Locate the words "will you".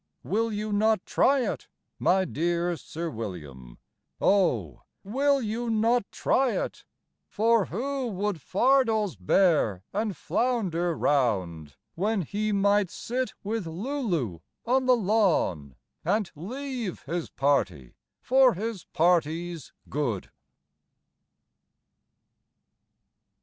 0.23-0.73, 5.03-5.69